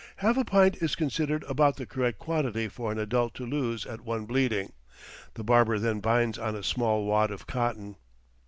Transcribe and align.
Half 0.15 0.35
a 0.37 0.43
pint 0.43 0.77
is 0.81 0.95
considered 0.95 1.43
about 1.43 1.75
the 1.75 1.85
correct 1.85 2.17
quantity 2.17 2.67
for 2.67 2.91
an 2.91 2.97
adult 2.97 3.35
to 3.35 3.45
lose 3.45 3.85
at 3.85 4.01
one 4.01 4.25
bleeding; 4.25 4.73
the 5.35 5.43
barber 5.43 5.77
then 5.77 5.99
binds 5.99 6.39
on 6.39 6.55
a 6.55 6.63
small 6.63 7.05
wad 7.05 7.29
of 7.29 7.45
cotton. 7.45 7.97